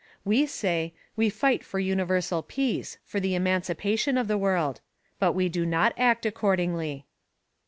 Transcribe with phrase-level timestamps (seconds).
[0.25, 4.81] We say: "We fight for universal peace, for the emancipation of the world,"
[5.19, 7.05] but we do not act accordingly.